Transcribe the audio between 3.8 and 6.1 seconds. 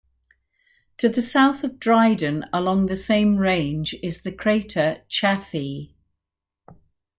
is the crater Chaffee.